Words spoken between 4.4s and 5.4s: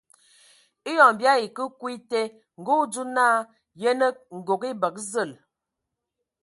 ngɔg e bəgə zəl!